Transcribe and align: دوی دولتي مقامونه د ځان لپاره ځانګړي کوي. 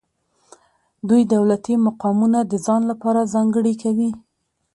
دوی 1.09 1.21
دولتي 1.33 1.73
مقامونه 1.87 2.39
د 2.43 2.53
ځان 2.65 2.81
لپاره 2.91 3.29
ځانګړي 3.33 3.73
کوي. 3.83 4.11